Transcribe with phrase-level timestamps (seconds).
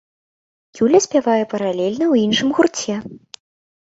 [0.85, 2.93] Юля спявае паралельна ў іншым гурце.